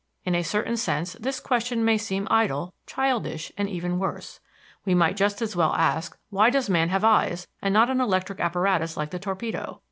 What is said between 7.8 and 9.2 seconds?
an electric apparatus like the